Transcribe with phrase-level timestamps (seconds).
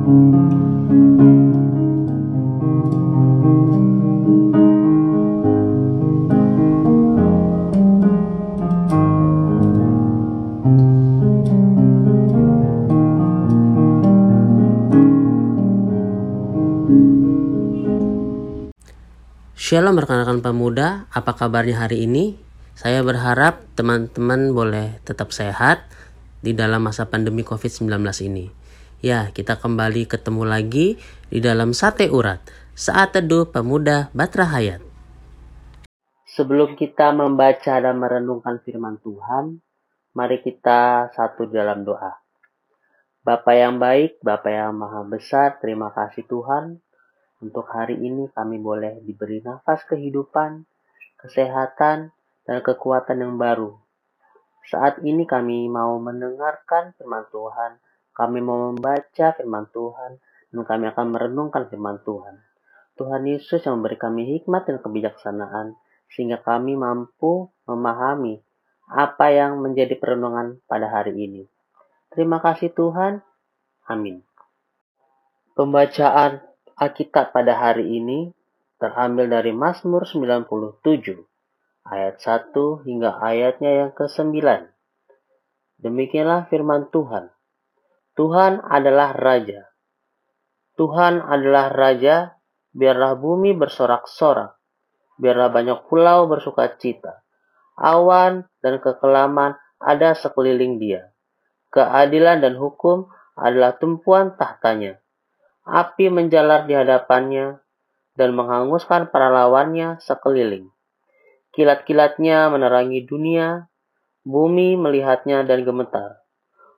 [0.00, 0.16] Shalom
[20.00, 22.40] rekan-rekan pemuda, apa kabarnya hari ini?
[22.72, 25.84] Saya berharap teman-teman boleh tetap sehat
[26.40, 28.59] di dalam masa pandemi COVID-19 ini.
[29.00, 31.00] Ya, kita kembali ketemu lagi
[31.32, 32.44] di dalam Sate Urat,
[32.76, 34.84] Saat Teduh Pemuda Batra Hayat.
[36.28, 39.64] Sebelum kita membaca dan merenungkan firman Tuhan,
[40.12, 42.12] mari kita satu dalam doa.
[43.24, 46.84] Bapak yang baik, Bapak yang maha besar, terima kasih Tuhan
[47.40, 50.68] untuk hari ini kami boleh diberi nafas kehidupan,
[51.16, 52.12] kesehatan,
[52.44, 53.80] dan kekuatan yang baru.
[54.68, 57.80] Saat ini kami mau mendengarkan firman Tuhan,
[58.20, 60.20] kami mau membaca firman Tuhan,
[60.52, 62.36] dan kami akan merenungkan firman Tuhan.
[63.00, 65.72] Tuhan Yesus yang memberi kami hikmat dan kebijaksanaan,
[66.12, 68.44] sehingga kami mampu memahami
[68.92, 71.48] apa yang menjadi perenungan pada hari ini.
[72.12, 73.24] Terima kasih Tuhan.
[73.88, 74.20] Amin.
[75.56, 76.44] Pembacaan
[76.76, 78.36] Alkitab pada hari ini
[78.76, 80.84] terambil dari Mazmur 97
[81.88, 82.52] ayat 1
[82.84, 84.36] hingga ayatnya yang ke-9.
[85.80, 87.32] Demikianlah firman Tuhan.
[88.18, 89.68] Tuhan adalah Raja.
[90.74, 92.34] Tuhan adalah Raja,
[92.72, 94.56] biarlah bumi bersorak-sorak,
[95.20, 97.22] biarlah banyak pulau bersuka cita.
[97.76, 101.12] Awan dan kekelaman ada sekeliling dia.
[101.70, 105.00] Keadilan dan hukum adalah tumpuan tahtanya
[105.70, 107.62] Api menjalar di hadapannya
[108.18, 110.72] dan menghanguskan para lawannya sekeliling.
[111.54, 113.70] Kilat-kilatnya menerangi dunia,
[114.26, 116.24] bumi melihatnya dan gemetar.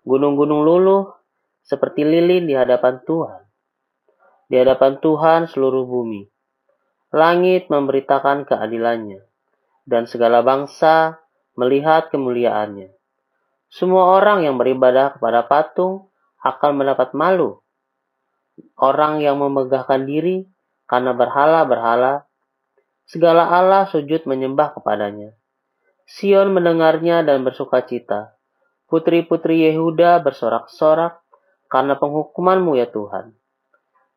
[0.03, 1.15] Gunung-gunung luluh
[1.63, 3.43] seperti lilin di hadapan Tuhan.
[4.51, 6.29] Di hadapan Tuhan seluruh bumi.
[7.13, 9.21] Langit memberitakan keadilannya,
[9.85, 11.21] dan segala bangsa
[11.57, 12.93] melihat kemuliaannya.
[13.73, 17.63] Semua orang yang beribadah kepada patung akan mendapat malu
[18.79, 20.45] orang yang memegahkan diri
[20.91, 22.29] karena berhala-berhala,
[23.09, 25.33] segala Allah sujud menyembah kepadanya.
[26.05, 28.37] Sion mendengarnya dan bersuka cita.
[28.91, 31.22] Putri-putri Yehuda bersorak-sorak
[31.73, 33.33] karena penghukumanmu ya Tuhan.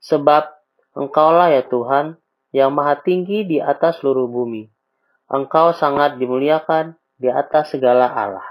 [0.04, 0.44] Sebab
[0.92, 2.20] engkaulah ya Tuhan
[2.52, 4.68] yang maha tinggi di atas seluruh bumi.
[5.32, 8.44] Engkau sangat dimuliakan di atas segala Allah.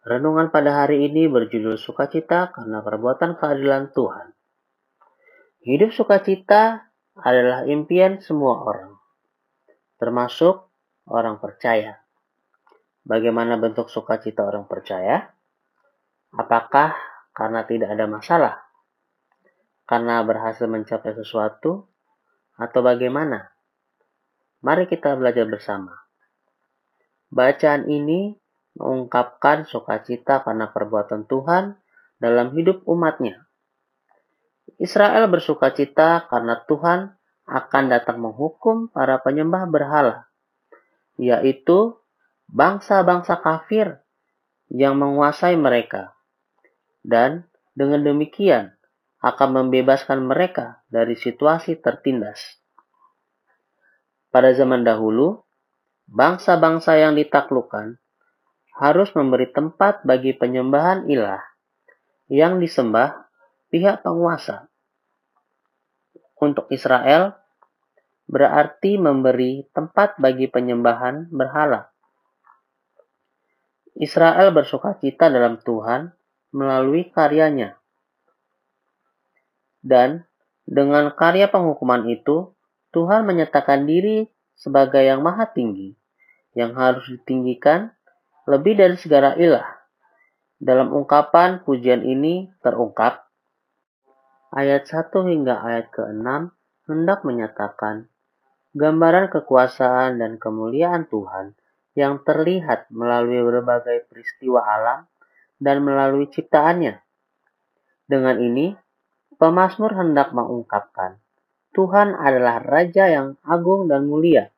[0.00, 4.32] Renungan pada hari ini berjudul Sukacita karena perbuatan keadilan Tuhan.
[5.60, 6.88] Hidup sukacita
[7.20, 8.96] adalah impian semua orang,
[10.00, 10.72] termasuk
[11.04, 12.00] orang percaya.
[13.04, 15.28] Bagaimana bentuk sukacita orang percaya?
[16.32, 16.96] Apakah
[17.40, 18.54] karena tidak ada masalah?
[19.88, 21.88] Karena berhasil mencapai sesuatu?
[22.60, 23.48] Atau bagaimana?
[24.60, 25.96] Mari kita belajar bersama.
[27.32, 28.36] Bacaan ini
[28.76, 31.80] mengungkapkan sukacita karena perbuatan Tuhan
[32.20, 33.48] dalam hidup umatnya.
[34.76, 37.16] Israel bersuka cita karena Tuhan
[37.48, 40.28] akan datang menghukum para penyembah berhala,
[41.16, 41.96] yaitu
[42.52, 44.04] bangsa-bangsa kafir
[44.68, 46.19] yang menguasai mereka.
[47.00, 48.76] Dan dengan demikian
[49.20, 52.60] akan membebaskan mereka dari situasi tertindas.
[54.32, 55.42] Pada zaman dahulu,
[56.08, 57.98] bangsa-bangsa yang ditaklukkan
[58.80, 61.42] harus memberi tempat bagi penyembahan ilah
[62.32, 63.28] yang disembah
[63.68, 64.70] pihak penguasa.
[66.40, 67.36] Untuk Israel,
[68.30, 71.90] berarti memberi tempat bagi penyembahan berhala.
[73.98, 76.14] Israel bersuka cita dalam Tuhan
[76.50, 77.78] melalui karyanya.
[79.80, 80.28] Dan
[80.68, 82.52] dengan karya penghukuman itu,
[82.92, 85.96] Tuhan menyatakan diri sebagai yang maha tinggi,
[86.52, 87.94] yang harus ditinggikan
[88.44, 89.66] lebih dari segala ilah.
[90.60, 93.30] Dalam ungkapan pujian ini terungkap,
[94.50, 96.26] Ayat 1 hingga ayat ke-6
[96.90, 98.10] hendak menyatakan
[98.74, 101.54] gambaran kekuasaan dan kemuliaan Tuhan
[101.94, 105.06] yang terlihat melalui berbagai peristiwa alam
[105.60, 106.98] dan melalui ciptaannya.
[108.08, 108.74] Dengan ini,
[109.36, 111.20] pemazmur hendak mengungkapkan
[111.70, 114.50] Tuhan adalah Raja yang agung dan mulia.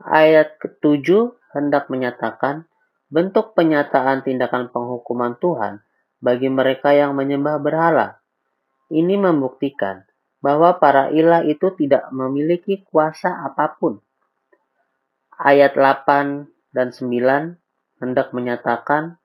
[0.00, 2.64] Ayat ke-7 hendak menyatakan
[3.12, 5.84] bentuk penyataan tindakan penghukuman Tuhan
[6.24, 8.24] bagi mereka yang menyembah berhala
[8.92, 10.04] ini membuktikan
[10.44, 14.00] bahwa para ilah itu tidak memiliki kuasa apa pun.
[15.34, 17.56] Ayat 8 dan 9
[18.04, 19.16] hendak menyatakan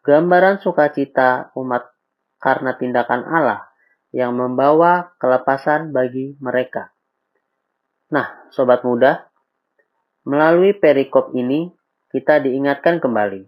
[0.00, 1.92] gambaran sukacita umat
[2.40, 3.68] karena tindakan Allah
[4.10, 6.90] yang membawa kelepasan bagi mereka.
[8.10, 9.30] Nah, sobat muda,
[10.26, 11.70] melalui perikop ini
[12.10, 13.46] kita diingatkan kembali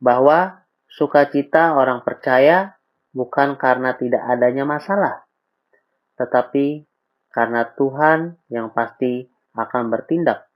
[0.00, 2.80] bahwa sukacita orang percaya
[3.12, 5.28] bukan karena tidak adanya masalah,
[6.16, 6.88] tetapi
[7.28, 10.48] karena Tuhan yang pasti akan bertindak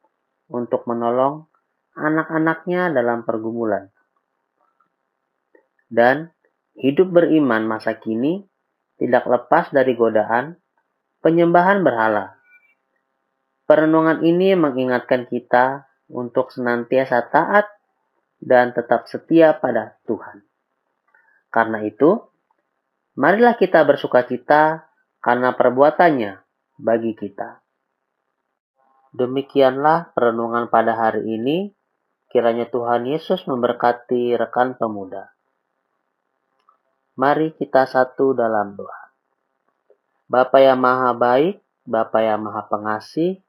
[0.48, 1.48] untuk menolong
[1.96, 3.92] anak-anaknya dalam pergumulan.
[5.90, 6.30] Dan
[6.78, 8.46] hidup beriman masa kini
[8.96, 10.56] tidak lepas dari godaan
[11.20, 12.38] penyembahan berhala.
[13.66, 17.66] Perenungan ini mengingatkan kita untuk senantiasa taat
[18.38, 20.46] dan tetap setia pada Tuhan.
[21.50, 22.30] Karena itu,
[23.20, 24.86] Marilah kita bersuka cita
[25.20, 26.40] karena perbuatannya
[26.80, 27.58] bagi kita.
[29.10, 31.74] Demikianlah perenungan pada hari ini.
[32.30, 35.34] Kiranya Tuhan Yesus memberkati rekan pemuda.
[37.20, 39.12] Mari kita satu dalam doa.
[40.24, 43.44] Bapa yang maha baik, Bapa yang maha pengasih,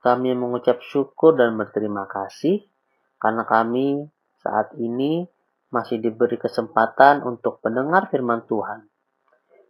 [0.00, 2.64] kami mengucap syukur dan berterima kasih
[3.20, 4.08] karena kami
[4.40, 5.28] saat ini
[5.68, 8.88] masih diberi kesempatan untuk mendengar firman Tuhan.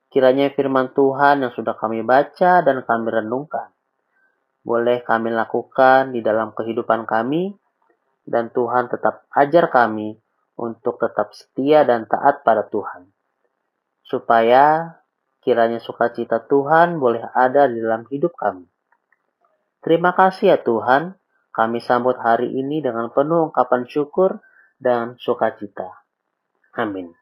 [0.06, 3.74] Kiranya firman Tuhan yang sudah kami baca dan kami renungkan,
[4.62, 7.50] boleh kami lakukan di dalam kehidupan kami,
[8.22, 10.14] dan Tuhan tetap ajar kami
[10.54, 13.10] untuk tetap setia dan taat pada Tuhan.
[14.02, 14.98] Supaya
[15.42, 18.66] kiranya sukacita Tuhan boleh ada di dalam hidup kami.
[19.82, 21.18] Terima kasih ya Tuhan,
[21.50, 24.38] kami sambut hari ini dengan penuh ungkapan syukur
[24.78, 26.02] dan sukacita.
[26.78, 27.21] Amin.